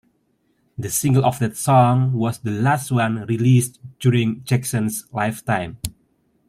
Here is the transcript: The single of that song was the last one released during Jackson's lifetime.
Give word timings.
The 0.79 0.89
single 0.89 1.23
of 1.23 1.37
that 1.37 1.55
song 1.55 2.13
was 2.13 2.39
the 2.39 2.49
last 2.49 2.89
one 2.91 3.17
released 3.27 3.79
during 3.99 4.43
Jackson's 4.45 5.05
lifetime. 5.11 5.77